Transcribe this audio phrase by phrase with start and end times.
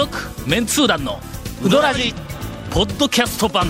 [0.00, 0.16] 続
[0.48, 1.20] メンツー団の
[1.62, 2.14] ウドラジ
[2.70, 3.66] ポッドキャスト版。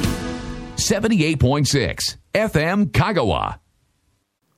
[0.76, 1.96] 78.6
[2.32, 3.56] FM Kagawa.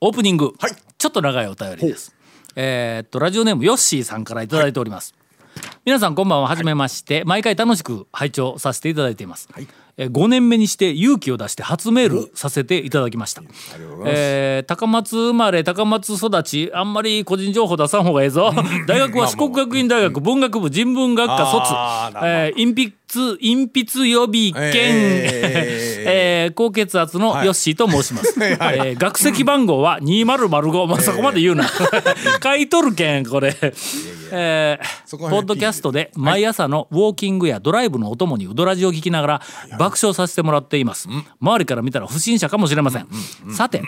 [0.02, 0.52] オープニング、
[0.98, 2.14] ちょっと長いお便りです。
[2.56, 5.14] えーっとラジオネームヨッシーさんからいただいております、
[5.86, 6.48] 皆さんこんばんは。
[6.48, 9.68] はじめまして、毎回楽しく拝聴させていただいています、えー
[9.98, 13.42] 5年目にして勇気を出して初メールさせていただきました。
[14.06, 18.52] えー高松生まれ高松育ちあんまり個人情報出さん方がええぞ。
[18.86, 22.24] 大学は四国学院大学文学部人文学科卒。
[22.24, 25.91] えー隠筆隠筆予備兼、えー
[26.54, 31.64] 高血圧のヨッシーと申します、 えー学籍番号は2005、まあ、そこまで言うな。
[32.42, 33.56] 書いとるけんこれ。
[34.30, 34.78] え
[35.10, 39.42] ポッドキャストで毎朝のウォーキングやドライブのお供にウドラジを聞きながら
[39.78, 41.08] 爆笑させてもらっています。
[41.40, 43.08] 周りから見たら不審者かもしれません。
[43.54, 43.82] さて、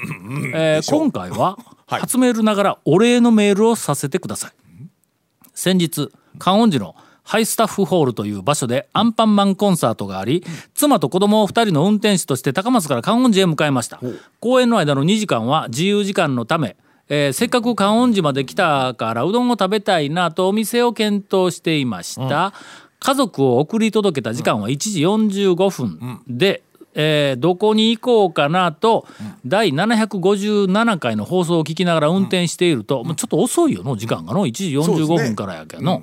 [0.55, 4.51] えー今回は初メールながらお礼のメールをさせてください。
[5.55, 10.45] 先日観音寺のハイスタッフホールという場所でアンパンマンコンサートがあり
[10.75, 14.01] 妻と子供2人の運転手として高松から観音寺へ向かいました。
[14.41, 16.77] 公演の間の2時間は自由時間のため
[17.09, 22.53] えーせっかく観音寺まで来たからうどんを食べたいなとお店を検討していました、
[22.99, 26.63] 家族を送り届けた時間は1時45分で、
[26.95, 29.07] えーどこに行こうかなと、
[29.45, 36.03] 第757回の放送を聞きながら運転していると、もうちょっと遅いよの時間がの1時45分からやけどの。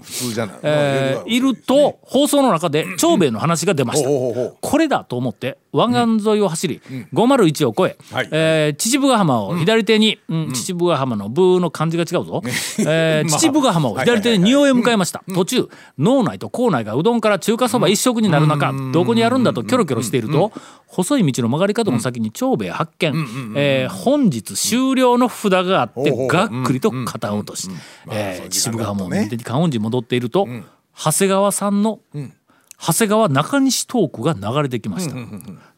[0.63, 6.81] えーいると放送の中で長兵衛の話が出ましたこれだと思って湾岸沿いを走り、
[7.13, 8.29] 501を越え、はい。
[8.31, 12.41] えー秩父ヶ浜を左手に、うん秩父ヶ浜のブーの漢字が違うぞ、
[12.79, 20.51] えーまあ秩父ヶ浜を左手に仁王へ向かいました、途中脳内と口内がうどんから中華そば一色になる中、どこにあるんだとキョロキョロしていると、
[20.87, 23.13] 細い道の曲がり角の先に長兵衛発見、
[23.55, 27.69] えー本日終了の札があってがっくりと肩落とし、
[28.49, 30.47] 秩父ヶ浜を時間があるとね見てに観音寺に戻っていると、
[30.97, 31.99] 長谷川さんの、
[32.81, 35.15] 長谷川中西トークが流れてきました、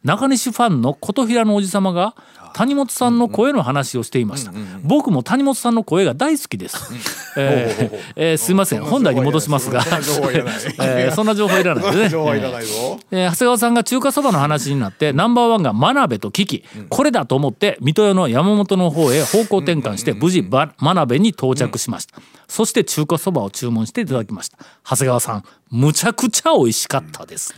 [0.03, 2.15] 中西ファンの琴平のおじさまが
[2.53, 4.53] 谷本さんの声の話をしていました、
[4.83, 6.77] 僕も谷本さんの声が大好きです、
[7.35, 8.83] えーえーすいません。
[8.83, 9.81] 本題に戻しますが。
[9.81, 11.83] そんな情報いらない。
[11.91, 12.09] ですね。
[12.13, 12.99] 情報はいらないぞ。
[13.11, 22.15] えー長谷川さんが中華そばの話になってナンバーワンが真鍋と聞き、これだと思って水戸屋の山本の方へ方向転換して無事ば真鍋に到着しました、
[22.47, 24.57] そして中華そばを注文していただきました。
[24.87, 27.55] 長谷川さんむちゃくちゃ美味しかったです、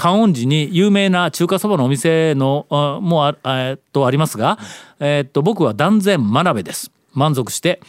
[0.00, 4.58] 観音寺に有名な中華そばのお店のあもあ,、えーっとありますが、
[4.98, 6.90] えーっと僕は断然真鍋です。
[7.12, 7.82] 満足して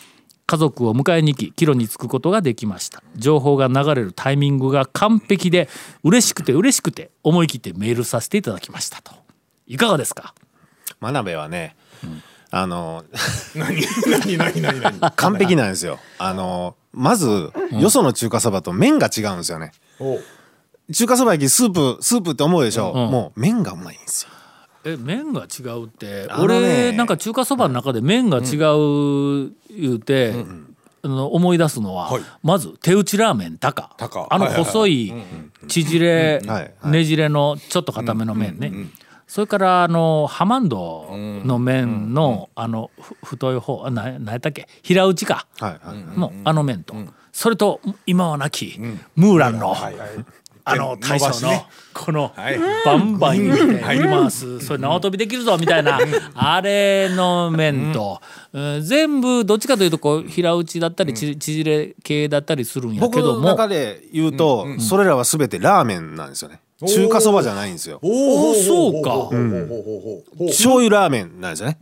[0.45, 3.01] 家族を迎えに行き帰路に着くことができました。
[3.15, 5.69] 情報が流れるタイミングが完璧で
[6.03, 9.01] 嬉しくて嬉しくて思い切ってメールさせていただきました。
[9.01, 9.13] と。
[9.65, 10.33] いかがですか？
[10.99, 11.77] 真鍋はね、
[12.49, 13.05] あの
[13.55, 13.81] 何
[14.37, 15.11] 何何何何？
[15.15, 15.97] 完璧なんですよ。
[16.17, 19.71] あのまず、よその中華そばと麺が違うんですよね。
[20.01, 20.19] お
[20.91, 22.93] 中華そば焼きスープスープって思うでしょ？
[22.93, 24.29] もう麺がうまいんですよ。
[24.83, 30.33] え麺が違うって、ね俺なんか中華そばの中で麺が違う言うて、
[31.03, 32.23] あの思い出すのは、はい。
[32.41, 33.91] まず手打ちラーメン高。
[33.97, 34.27] 高。
[34.31, 35.13] あの細い
[35.67, 36.41] 縮れ
[36.83, 38.71] ねじれのちょっと固めの麺ね、
[39.27, 44.67] それからあのハマンドの麺のあのふ太い方あな何やったっけ？
[44.81, 45.45] 平打ちか。
[46.17, 46.95] のあの麺と、
[47.31, 48.79] それと今はなき、
[49.15, 49.75] ムーランの。
[50.63, 52.59] あの大将のこのはい。
[52.85, 55.99] バンバン入れて振り回すそれ縄跳びできるぞみたいな
[56.35, 58.21] あれの面と
[58.53, 58.83] うん。
[58.83, 63.45] 全部どっちかというとこう平打ちだったりち縮れ系だったりするんや僕のけども。
[63.45, 66.59] 中で言うと、それらはすべてラーメンなんですよね。
[66.87, 67.99] 中華そばじゃないんですよ。
[68.01, 68.65] おー。
[68.65, 69.11] そうか。
[69.11, 71.77] ほうほうほうほうほうほう醤油ラーメンなんですよね。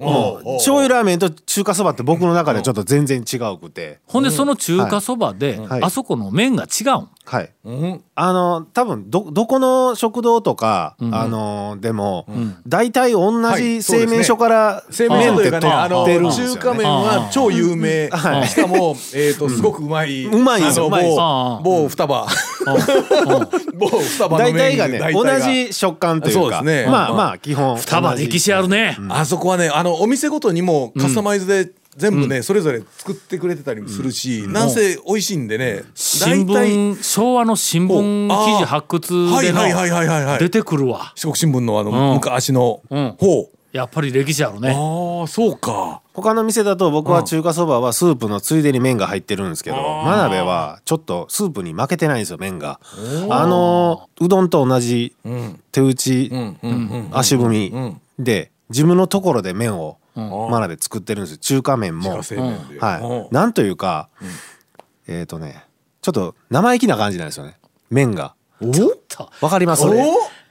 [0.58, 4.00] 醤油ラーメンと中華そばって僕の中でちょっと全然違うくて。
[4.08, 5.84] ほんでその中華そばではい。
[5.84, 7.08] あそこの麺が違うん。
[7.26, 7.52] はい。
[7.64, 8.04] うん。
[8.16, 12.26] あの多分どどこの食堂とか、あのでも、
[12.68, 16.54] 大体同じ製麺所から製麺所というかね、あの出るんですよね。
[16.54, 18.10] 中華麺は超有名。
[18.10, 18.48] はい。
[18.48, 20.26] しかもえっとすごくうまい。
[20.26, 20.90] うまいんですよ。
[20.90, 22.28] 某双葉。
[22.66, 25.40] 某双葉の大メニュー体がね大体が。
[25.40, 26.42] 同じ食感というか。
[26.42, 26.88] そうですね。
[26.90, 27.18] まあうん。
[27.18, 27.80] まあ基本。
[27.86, 28.98] 多分歴史あるね。
[29.10, 40.34] あそこはねあのお店ごとにもカスタマイズで全部ね、それぞれ作ってくれてたりもするし、なんせ美味しいんでね新大体聞昭和の新聞記事発掘ではいはいはいはいはいはい。
[40.36, 41.12] の出てくるわ。
[41.16, 42.14] 四国新聞のあの、ん。
[42.14, 44.70] 昔の、んほうやっぱり歴史あるね。
[44.70, 46.02] ああそうか。
[46.14, 52.80] 他の店だと僕は中華そばはスープのついでに麺が入ってるんですけど真鍋はちょっとスープに負けてないんですよ麺が。
[53.30, 55.16] あのうどんと同じ
[55.72, 56.32] 手打ち
[57.12, 62.22] 足踏みで自分のところで麺を真鍋作ってるんですよ中華麺も。
[62.80, 63.34] はい。
[63.34, 64.10] なんというか
[65.08, 65.64] えっとね
[66.02, 67.58] ちょっと生意気な感じなんですよね
[67.92, 68.34] 麺が。
[69.42, 69.86] わかります？
[69.88, 69.94] お？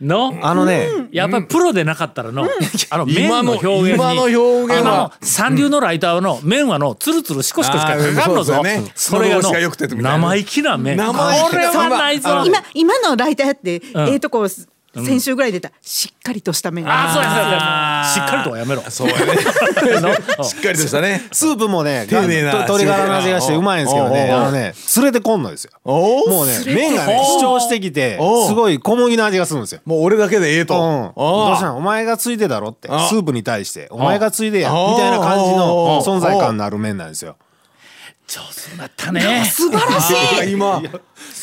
[0.00, 0.38] の？
[0.42, 2.44] あのね、やっぱりプロでなかったらの、
[2.90, 3.94] あの麺今のの表現に。
[3.94, 4.94] 今の表現は。
[4.94, 8.62] あの三流のライターの麺はのつるつるしこしこしか書かんのぞ。
[8.94, 11.04] それが喉越しが良くてみたいな生意気な麺こ
[11.52, 14.08] れはないぞ今今のライターやって、ん。
[14.08, 14.46] ええとこ
[15.04, 16.88] 先週ぐらい出たしっかりとした麺。
[16.88, 18.82] ああそうやそうやしっかりとはやめろ。
[18.90, 19.20] そうやね。
[20.44, 21.26] しっかりとしたね。
[21.32, 25.72] スープもね、丁寧なと鶏ガラの味がしてうまいんですけどね、あのね、連れてこんのですよ。
[25.84, 29.80] もうね、麺がね、主張してきて、すごい小麦の味がするんですよ。
[29.84, 30.74] もう俺だけでええと。
[30.74, 31.76] うん、どうしたあの？
[31.78, 32.88] お前がついてだろって。
[32.90, 33.88] あスープに対して。
[33.90, 37.36] お前がついでやあみたいな感じのあ存在感のある麺なんですよ。
[38.28, 39.44] 上手だったね。
[39.46, 40.40] 素晴らしい。
[40.40, 40.82] あ今。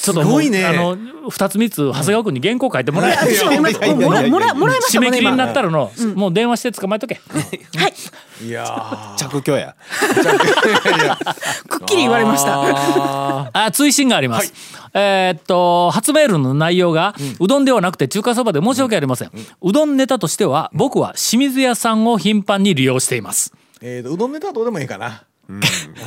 [0.02, 0.66] ちょっともうすごいね。
[0.66, 0.96] あの
[1.30, 7.16] 二つ三つ長谷川君に原稿書いてもらえ私もらもらもらいました締め切りになったらの、もう電話して捕まえとけ。
[7.16, 8.46] はい。
[8.46, 9.16] いやー。
[9.16, 9.76] 着去や。
[11.68, 13.50] くっきり言われました。
[13.52, 14.54] あ追伸があります、
[14.94, 19.32] えーっと初メールの内容が、うどんではなくて中華そばで申し訳ありません、
[19.62, 23.54] うどんネタとしては僕は清水屋さんを頻繁に利用しています。
[23.82, 25.24] えーとうどんネタはどうでもいいかな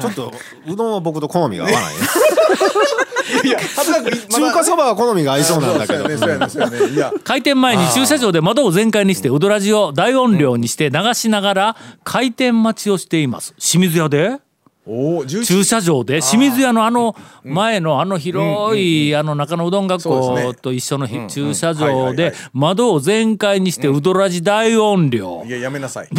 [0.00, 0.32] ちょっと
[0.66, 1.94] うどんは僕と好みが合わない
[4.28, 6.08] 中華そばは好みが合いそうなんだけど。
[6.08, 6.16] ね
[7.24, 13.54] 開店前に駐車場で窓を全開にしてうどらじを大音量にして流しながら開店待ちをしています。
[13.58, 14.38] 清水屋で？
[14.86, 16.20] おお11駐車場で。
[16.20, 17.14] 清水屋のあの
[17.44, 26.08] 前のあの広いあの中野うどん学校と一緒のひ駐車場で窓を全開にしてうどらじ大音量いややめなさい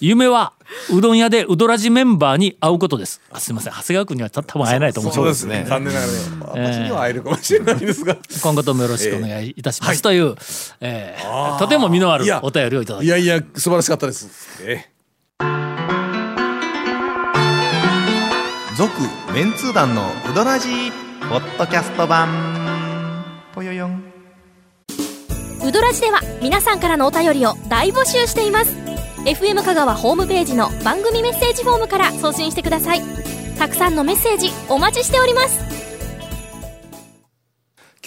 [0.00, 0.52] 夢は
[0.92, 3.20] うどん屋でうどらじメンバーに会うことです。
[3.30, 3.40] あ。
[3.40, 3.72] すいません。
[3.72, 5.12] 長谷川君には多分会えないと思う。
[5.12, 5.64] そうですね。
[5.68, 8.16] 残念ながらね私には会えるかもしれないですが。
[8.42, 10.36] 今後ともよろしくお願いいたします、という、
[10.80, 14.28] えーとても実のあるお便りをいただきいやいや素晴らしかったです。
[14.62, 14.86] え
[18.76, 18.92] 続
[19.34, 20.92] メンツー団のウドラジー
[21.28, 22.28] ポッドキャスト版。
[23.52, 24.04] ぽよよん。
[25.64, 28.87] ウドラジでは皆さんからのお便りを大募集しています
[29.24, 33.02] FM 香川ホームページの番組メッセージフォームから送信してください。
[33.58, 35.60] たくさんのメッセージお待ちしております。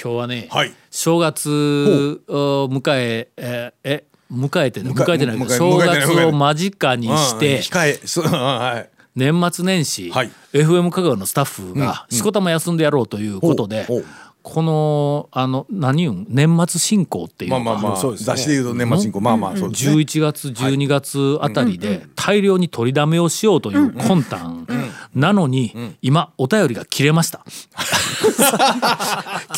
[0.02, 0.72] 今日はね、はい。
[0.90, 8.90] 正月を迎えええ迎えてね迎え迎えてない正月を間近にうんしてはい。
[9.16, 10.31] 年末年始、はい。
[10.54, 13.86] FM 香川のスタッフがしこたま休んでやろうということで、
[14.43, 18.25] このあの何言うん年末進行っていうまあまあまあそうですね。
[18.25, 19.21] 雑誌で言うと年末進行。
[19.21, 19.93] まあまあそうですね。
[19.93, 24.67] 11月12月あたりで大量に取りだめをしようという魂胆。
[25.13, 27.45] なのに今お便りが切れました。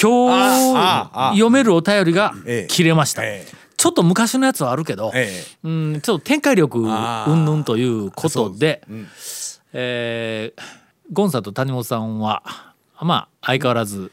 [0.01, 2.67] 今日読めるお便りがええ。
[2.67, 3.23] 切れました。
[3.23, 3.53] ええ。
[3.77, 5.57] ちょっと昔のやつはあるけどええ。
[5.63, 8.81] うんちょっと展開力うんぬんということで
[9.73, 10.61] えー
[11.11, 12.43] ゴンさんと谷本さんは
[13.01, 14.11] まあ相変わらず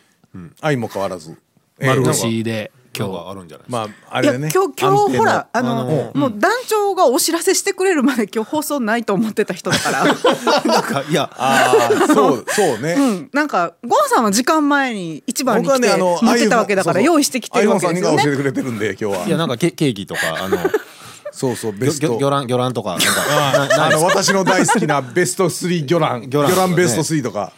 [0.61, 1.33] 愛も変わらず。
[1.79, 10.05] ええ丸腰で今今日日はあるんじゃないまああいやれでね今日今日ほらあの、もう団長がお知らせしてくれるまで今日放送ないと思ってた人だから、
[10.65, 11.31] なんかいや。
[11.33, 12.95] ああそうそうね。
[12.99, 19.27] うん、なんかゴンさんは時間前に一番に来て僕はねあの待ってたわけだから用意してきてるわけですよさんねが教えてくれてるんで今日は。
[19.27, 20.59] いやなんかケケーキとかあの。
[21.33, 22.19] そうそうベ魚スト。
[22.19, 23.07] 魚卵魚卵とかなんか。
[23.29, 23.91] あなないですか？
[24.01, 26.29] の私の大好きなベスト3魚卵。
[26.29, 27.53] 魚魚卵卵ベスト3とか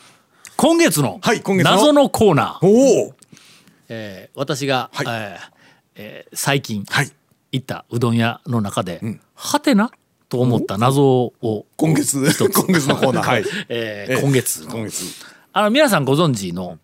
[0.57, 1.21] 今月の
[1.63, 2.67] 謎のコーナー。
[2.67, 3.15] おお。
[3.89, 5.07] えー私が、はい。
[5.07, 5.39] えー
[5.97, 7.11] えー最近はい。
[7.53, 9.01] 行ったうどん屋の中で、
[9.35, 9.91] はてな？
[10.29, 12.19] と思った謎を今月。
[12.49, 13.27] 今月のコーナー。
[13.27, 13.45] はい。
[13.69, 14.23] えーええ。
[14.23, 14.71] 今月の。
[14.71, 15.05] 今月。
[15.53, 16.79] あの皆さんご存知の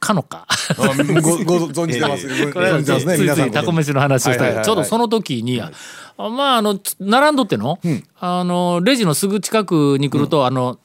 [0.00, 0.46] かのか。
[0.48, 2.52] あごご存知てます。
[2.52, 5.70] これはついついタコ飯の話をしたちょうどその時に、あ
[6.16, 7.78] まああのつ並んどっての,、
[8.18, 10.78] あのレジのすぐ近くに来ると、あの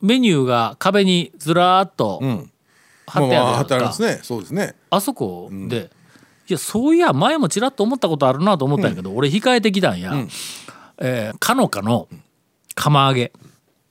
[0.00, 2.20] メニューが壁にずらーっと
[3.06, 3.52] 貼ってまあるやんか。
[3.54, 4.20] 貼ってありますね。
[4.22, 4.74] そうですね。
[4.90, 5.48] あそこ？
[5.68, 5.90] で、
[6.48, 10.12] いやそういや前もちらっと思ったことあるなと思ったんやけど、俺控えてきたんや、
[10.98, 12.08] えーかのかの
[12.74, 13.32] 釜揚げ。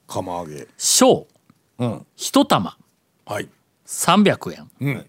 [0.08, 0.68] 釜揚げ。
[0.78, 1.28] 小。
[1.78, 2.06] うん。
[2.16, 2.78] 一玉。
[3.26, 3.48] はい。
[3.86, 4.72] 300円。
[4.82, 5.06] うん。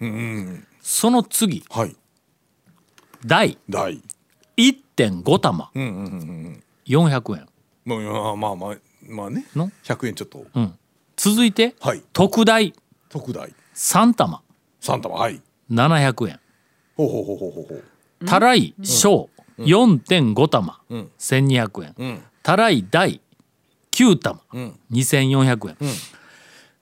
[0.00, 0.12] うんう
[0.52, 0.66] ん。
[0.80, 1.64] その次。
[1.68, 1.94] はい。
[3.26, 4.00] 第大
[4.56, 5.70] 1.5玉。
[5.74, 6.14] うんうんうんう
[6.50, 6.62] ん。
[6.86, 7.46] 400円。
[7.84, 7.96] ま
[8.30, 8.76] あまあまあ
[9.08, 10.46] まあねの？100円ちょっと。
[11.16, 12.02] 続いてはい。
[12.12, 12.72] 特大。
[13.08, 13.52] 特大。
[13.74, 14.40] 3玉。
[14.80, 15.40] 3玉はい。
[15.70, 16.40] 700円。
[16.96, 17.84] ほうほうほうほうほうほう。
[18.26, 19.28] たらい小。
[19.58, 20.78] 4.5玉。
[20.90, 21.08] ん。
[21.18, 22.06] 1200円。
[22.08, 22.22] ん。
[22.42, 23.20] たらい大。
[23.92, 24.40] 9玉。
[24.54, 24.78] ん。
[24.92, 25.76] 2400円。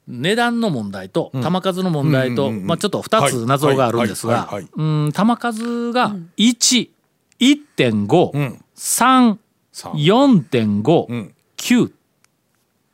[0.08, 2.66] 値段の問題と球数の問題とうんうんうんうん。
[2.68, 4.52] まあちょっと2つ謎があるんですがはい。
[4.54, 4.62] はい。
[4.62, 4.70] はい。
[4.76, 5.12] うん。
[5.12, 8.64] 球数が11.5ん。
[8.76, 9.38] 3
[9.72, 11.34] 3 4.5、ん。
[11.56, 11.90] 9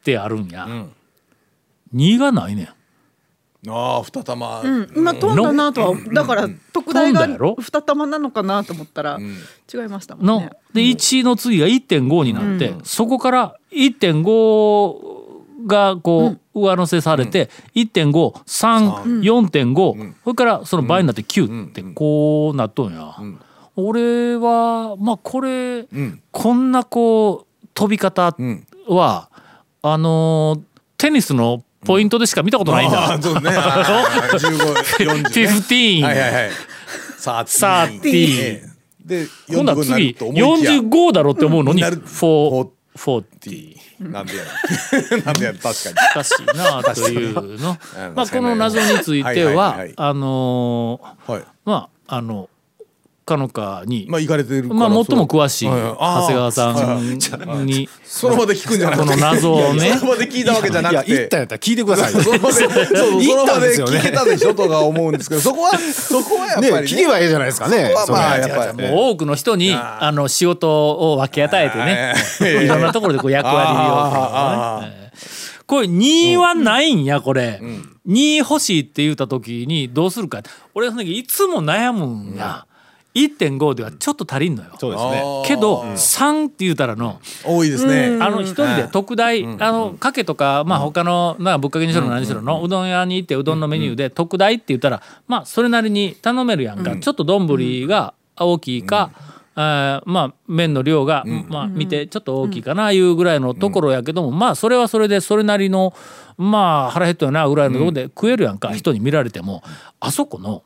[0.03, 0.91] ってあるんや、ん。
[1.95, 2.69] 2がないねん。
[3.71, 9.21] ああ二玉、うん、今飛んだなとはだから特大が二玉なのかなと思ったら
[9.73, 10.51] 違いましたもんのね。
[10.75, 23.15] で1の次が1.5になって、そこから1.5がこう上乗せされて、1.53.4.5それからその倍になって9ってこうなっとんや。
[23.77, 25.87] 俺はまあこれ、
[26.33, 28.35] こんなこう飛び方
[28.89, 29.29] は、
[29.83, 30.61] あのー
[30.99, 33.21] テニスのポイントでしか見たことないんだ。
[33.21, 33.51] そうね。
[33.53, 35.29] あー15 40ね。
[35.29, 36.51] 15、はいはいはい。
[37.19, 38.61] さあ30
[39.05, 40.73] で今度は45になる次と思いきや。
[40.73, 41.73] 45だろって思うの？
[41.73, 42.01] に、なる。
[42.05, 43.77] 4 40。
[44.11, 44.45] なんでや
[45.25, 45.97] なんでや 確かに。
[46.13, 47.43] おかしいなというの。
[47.43, 51.01] うんまあこの謎についてはあの
[51.65, 52.49] まああの
[53.25, 59.11] かのかにまあ行かれてるからまあ最も詳しい長谷川さんにその場で聞くんじゃなくて。
[59.11, 59.97] この謎をね。
[59.99, 61.13] その場で聞いたわけじゃないくて。
[61.13, 63.99] や行ったんやったら聞いてくださいよ その場でそうそ行の場でったんですよね。
[63.99, 66.71] 聞けたでしょとか思うんですけどそこはそこはやっね。
[66.71, 67.93] ぱり聞けばいいじゃないですかね。
[67.97, 68.89] そこはまあやっぱり。
[68.91, 72.65] もう多くの人にあの仕事を分け与えてねええ。
[72.65, 74.83] いろんなところでこう役割を
[75.67, 77.61] これ2はないんやこれ。
[78.09, 80.43] 2欲しいって言った時にどうするか。
[80.75, 82.67] 俺その時いつも悩むんや
[83.15, 84.71] 1.5ではちょっと足りんのよ。
[84.79, 85.43] そうですね。
[85.47, 87.21] けど3って言うたらの。
[87.45, 88.19] 多いですね。
[88.21, 99.11] あの一人で特大、あのかけとかまあ他のなぶっかけにしろ何しろのうどん屋に行ってうどんのメニューで特大って言ったらまあそれなりに頼めるやんか、ちょっと丼が大きいか、
[99.55, 105.93] あーまあ麺の量が、まあ見てちょっと大きいかないうぐらいのところやけども、まあそれはそれでそれなりの
[106.39, 109.63] まあ腹減ったよなぐらいのところで食えるやんか、人に見られても。
[110.01, 110.63] あそこの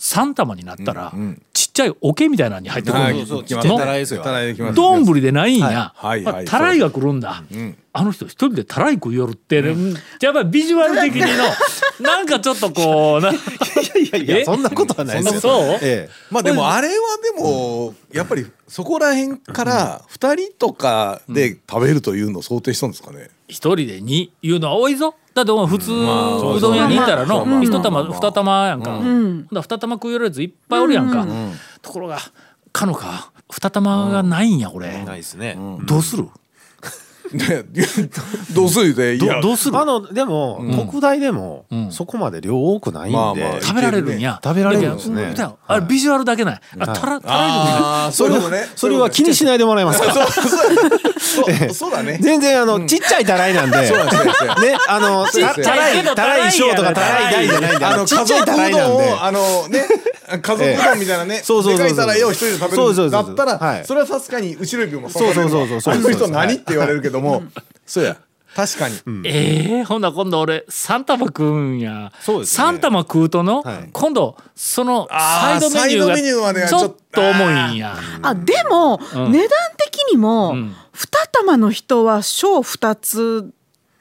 [0.00, 1.12] 3玉になったら、
[1.52, 4.06] ちっちゃい桶みたいなのに入ってくるのはいそう来ますちっちゃいたらい
[5.20, 7.44] でないんや、はいはいはいたらいが来るんだ、
[7.92, 9.56] あの人一人でたらい食いよるって、
[10.22, 11.28] やっぱりビジュアル的にの
[12.00, 13.34] なんかちょっとこうない
[14.10, 14.44] やいやえ？
[14.46, 15.40] そんなことはないですよ。
[15.42, 15.78] そう？
[15.82, 16.10] ええ。
[16.30, 16.94] まあでもあれは
[17.36, 25.14] でもやっぱりそこら辺から2人とかで食べるというのを想定したんですかね一人で2いうのは多いぞ。
[25.34, 31.26] だって普通、あうどん屋に行ったらのまあまあ一玉二玉やんか、ほんだら二玉食いよるやついっぱいおるやんか、
[31.82, 32.18] ところが
[32.72, 35.56] かのか二玉がないんやこれ、ないですね。
[35.86, 36.28] どうする？
[37.32, 37.64] ね
[38.54, 39.40] どうするでいや。
[39.40, 39.78] どうする？
[39.78, 43.16] あのでも特大でもそこまで量多くないんで。
[43.16, 44.40] まあまあ食べられるんや。
[44.42, 45.34] 食べられるんですね
[45.66, 48.66] あれビジュアルだけない、あたらたらたいなああそういうことね。
[48.76, 50.12] それは気にしないでもらえますか？
[50.12, 50.26] そう
[51.52, 52.18] そうそうだね。
[52.20, 53.76] 全然あのちっちゃいたらいなんで。
[53.80, 53.90] ね
[54.88, 55.38] あのた
[55.74, 59.10] らいたらい小とかたらい大じゃないんでああののちっちゃい家族うたらいなんで。
[59.20, 59.86] あのね
[60.30, 61.96] 家族うどんみたいなねそうそうそうそう。
[61.96, 63.78] でかいたらいを一人で食べそうそうそうるんだったはい。
[63.80, 65.94] らそれはさすがに後ろ指もそうそうそうそうそう。
[65.94, 67.42] あの人何って言われるけども
[67.86, 68.16] そうや。
[68.54, 68.96] 確かに。
[69.24, 72.12] ええほんなら今度俺3玉食うんや。
[72.20, 72.64] そうですね。
[72.64, 73.88] 3玉食うとの、はい。
[73.92, 77.96] 今度そのサイドメニュサイドメニューがちょっとと重いんや。
[78.22, 79.32] あでも、うん。
[79.32, 80.74] 値段的にも、ん。
[80.92, 83.50] 二玉の人は小二つ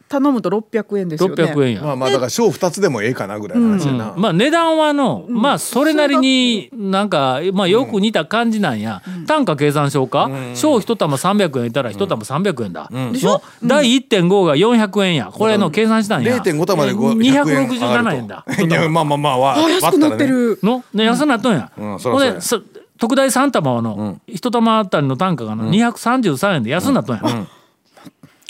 [0.09, 1.43] 頼むと600円ですよね。
[1.43, 4.13] 600円や、まあまあだから小2つでもええかなぐらいの話やな。
[4.17, 13.33] まあ値段はの、まあそれなりになんか、まあよく似た感じなんや、単価計算しようか、小一玉300円いたら一玉300円だ、でしょ？
[13.33, 15.31] の第1.5が400円や。
[15.31, 17.11] これの計算したんや、0.5玉でえ500
[17.51, 18.45] 円267円だ。
[18.59, 20.59] いやまあまあまあ安くなってる。
[20.63, 20.83] の？
[20.93, 21.95] ね安なっとんや、うん。
[21.95, 22.31] うや。
[22.31, 22.61] んでそ
[22.97, 27.47] 特大3玉はの一玉あたりの単価がの233円で安なっとんや、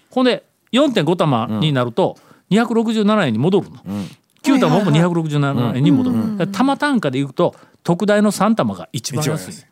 [0.09, 2.17] ほんで4.5玉になると
[2.51, 3.77] 267円に戻るの、
[4.43, 9.65] 9玉も267円に戻る、だから玉単価でいくと特大の3玉が一番安い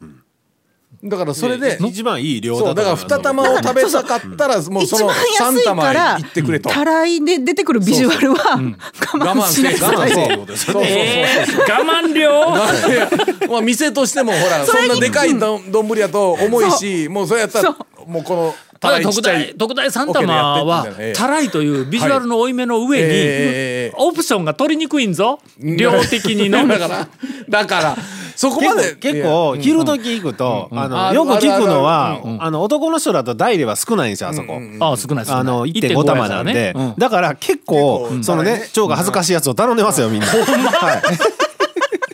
[1.10, 6.70] だからそれで一番いい量そうだから2玉を食べたかったらもうその一番安3い玉からいってくれと。
[6.70, 13.50] たらいで出てくるビジュアルは我慢しないと我慢せえそういうことですそうそうそうえー、我慢量？
[13.50, 20.34] まあ店としてもほらそんなでかいどん丼やと重いしもうそれやったらもうこのたらいちっ特大特大3玉
[20.64, 25.40] はたらいというビジュアルの負い目の上に、ええオプションが取りにくいんぞ。
[25.60, 26.66] 量的にの。
[26.68, 27.08] だから
[27.50, 27.98] だから
[28.38, 28.96] そこまで。
[28.96, 34.62] 結構昼時行くとああのよく聞くのはあの男の人だと大入れは少ないんですよあそこ。
[34.80, 36.94] ああ少ないあの1.5玉なんで、うん。
[36.98, 40.28] だから結構そのね腸が恥ずかしいやつを頼んでますよみんな。
[40.28, 41.02] は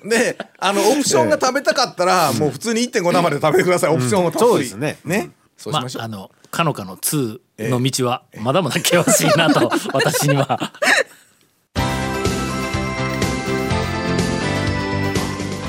[0.05, 0.09] い。
[0.09, 3.93] で あのオプションが食べたかったらもう普通に1.5玉で食べてください。
[3.93, 4.97] オプションをたっぷりそうですね。
[5.03, 5.31] ね。
[5.57, 6.01] そうしましょう。
[6.01, 7.39] まああのかのかの2
[7.69, 10.71] の道はまだまだ険しいなと 私には。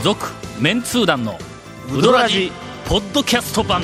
[0.04, 1.38] 続メンツー団の
[1.94, 2.50] ウドラジ
[2.86, 3.82] ポッドキャスト版。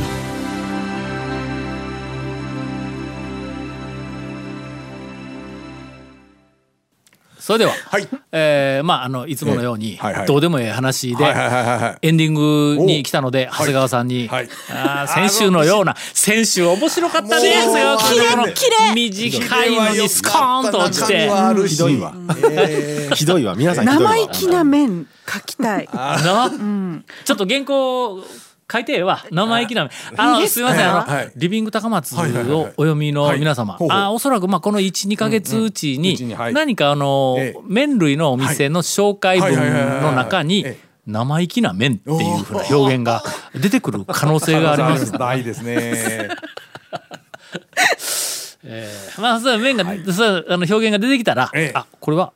[7.51, 8.09] そそれでは、はい。
[8.31, 10.27] えーまああのいつものように、えはいはい。
[10.27, 14.49] どうでもいい話で、エンディングに来たので長谷川さんに、はい。
[14.71, 21.29] あー先週のような先週面白かったね長谷川君のこの短いのにスコーンと落ちて
[21.67, 22.15] ひどいわ。
[22.53, 23.57] えー ひどいわ。
[23.57, 25.89] 皆さん生意気な面書きたい。
[25.93, 26.51] な、
[27.25, 28.23] ちょっと原稿
[28.71, 30.89] 書いてええわ生意気なあのすいません。
[30.89, 31.33] あの、はい。
[31.37, 36.17] リビング高松はいはいはいをお読みの皆様、あおそらくまあこの12か月うちに
[36.53, 37.61] 何かあの、ええ。
[37.67, 40.85] 麺類のお店の紹介文の中にはいはいはいはい。
[40.87, 43.23] え生意気な麺っていうふうな表現が
[43.55, 45.13] 出てくる可能性があります。
[45.19, 46.29] ないですね。
[49.19, 51.77] まあそう麺が、そうあの表現が出てきたら、ええ。
[51.77, 52.33] あこれは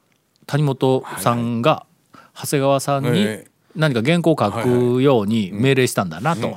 [0.47, 1.87] 谷本さんが
[2.35, 6.57] 長谷川さんにええ何か原稿を書くように命令したんだなと、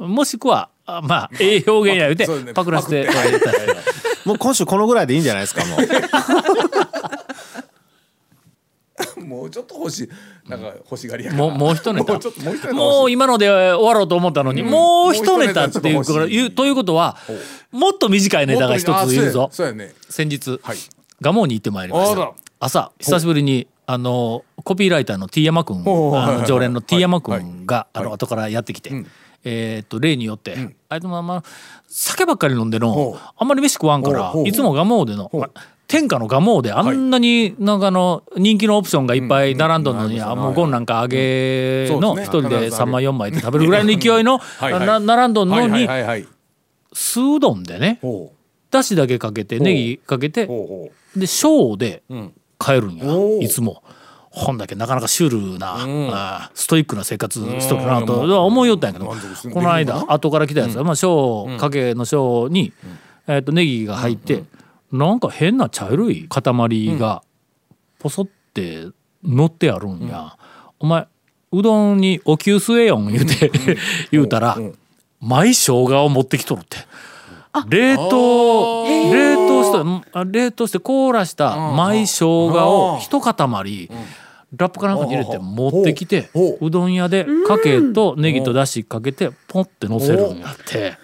[0.00, 0.08] うん。
[0.08, 3.08] もしくはあまあええ表現や言うてパクらせて
[4.24, 5.80] もう今週このぐらいでいいんじゃないですかもう。
[9.24, 10.08] もうちょっと欲しい。
[10.48, 12.18] なんか欲しがりやもうもう一ネタ。
[12.72, 16.36] もう今ので終わろうと思ったのに、もう一ネタっていうもう一ネタちょっと欲しい。
[16.36, 17.16] いうということは
[17.70, 19.16] もっと短いネタが一つい。
[19.16, 19.94] るぞね。
[20.08, 20.76] 先日、はい。
[21.22, 22.32] 蒲生に行ってまいりました。
[22.58, 25.82] 朝久しぶりにあのコピーライターの T 山君
[26.46, 27.40] 常連の T 山はい。
[27.40, 28.14] 君があのはい。
[28.14, 29.04] 後からやってきて、
[29.42, 31.42] えーっと例によって、あいつもあんま
[31.88, 35.28] 酒ばっかり飲んでのあんまり飯食わんからいつも蒲生での
[35.88, 46.28] 天下の蒲生であんなになんかあの人気のオプションがいっぱい並んどんのに、もうゴンなんか揚げの一人で必ず揚げ3枚4枚で食べるぐらいの勢いの並んどんのはいはいにはいはい。
[46.92, 48.32] 酢うどんでねほ
[48.70, 50.48] だしだけかけてネギかけて
[51.16, 52.14] で小でう。
[52.14, 52.32] うん。
[52.60, 53.06] 帰るんや。
[53.40, 53.82] いつも。
[54.32, 56.14] ほんだけなかなかシュールな、ん。
[56.14, 59.06] あーストイックな生活しとるなうんと思いよったんやけど。
[59.52, 62.72] この間後から来たやつは、まあ小かけの小に、
[63.26, 64.44] えー、とネギが入って、
[64.92, 66.42] なんか変な茶色い塊
[66.98, 67.22] が
[67.98, 68.86] ポソって
[69.24, 70.36] 乗ってあるんや、
[70.78, 71.08] お前
[71.52, 73.50] うどんにお灸据えよん言うて
[74.12, 74.56] 言うたら、
[75.20, 76.78] 舞生姜を持ってきとるって。
[77.68, 83.34] 冷凍冷凍したあ冷凍して凍らした舞生姜を一塊
[84.56, 90.98] ラップかなんかに入れて持ってきてほううどん屋でかけとネギとだしかけてポンって乗せるんやって。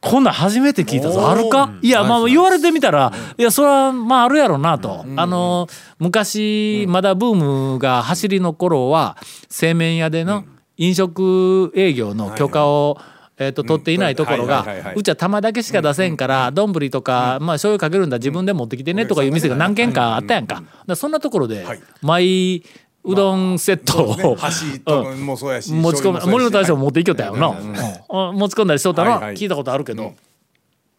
[0.00, 1.28] こんなん初めて聞いたぞ。
[1.28, 1.72] あるか？
[1.82, 5.04] いやまあ言われてみたらいやそれはまああるやろなと。
[5.16, 5.66] あの
[5.98, 7.34] 昔まだブー
[7.72, 9.16] ムが走りの頃は
[9.48, 10.44] 製麺屋での
[10.76, 12.98] 飲食営業の許可を
[13.38, 20.62] えー、と取っていないところがうちは玉だけしか出せんから丼とかまあ醤油かけるんだ自分で持ってきてねとかいう店が何軒かあったやんか。
[20.86, 21.80] だそんなところではい。
[22.02, 22.64] マイ
[23.04, 25.72] うどんセットを箸とかもそうやし。
[25.72, 30.14] 持ち込む森の大将も持っていきよったよな、持ち込んだりしとったの聞いたことあるけど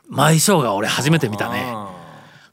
[0.08, 1.65] 舞生姜俺初めて見たね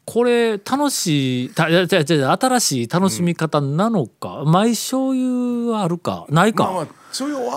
[0.07, 4.45] これ楽しいたいや違う違う違う新しい楽しみ方なのか？
[4.47, 6.27] 舞醤油はあるか？
[6.31, 6.87] ないか、まあまあ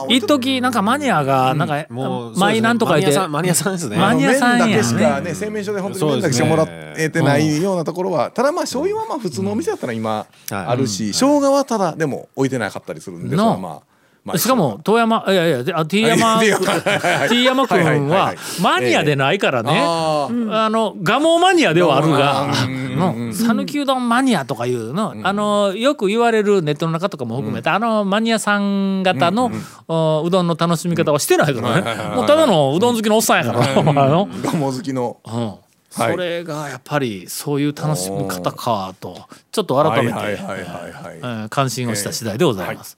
[0.10, 3.28] 一時なんかマニアがなんか、もう舞なんとか言って。
[3.28, 3.98] マニアさんマニアさんですね。
[3.98, 6.66] マニアさんやね麺だけしかね製麺所で本当に麺だけしかもら
[6.98, 13.82] えてないようなところはただまあ醤油はまあ普通のお店だったら今あるし生姜はただでも置いてなかったりするんでまあ
[14.38, 17.68] しかも遠山いやいや T 山はい T 山。
[17.68, 20.28] 君はマニアでないからね、あ
[20.70, 22.48] の蒲生マニアではあるが。
[23.32, 25.14] 讃岐うどんマニアとかいうの。
[25.24, 29.52] あのよく言われるネットの中とかも含めてあのマニアさん方の
[29.88, 32.16] おうどんの楽しみ方はしてないからね。
[32.16, 33.60] もうただのうどん好きのおっさんやから。
[33.80, 34.28] お前の。
[34.44, 35.18] ガモ好きの。
[35.26, 35.54] うん。
[35.90, 39.18] それがやっぱりそういう楽しみ方かと
[39.52, 40.40] ちょっと改めて、
[41.50, 42.98] 関心をした次第でございます。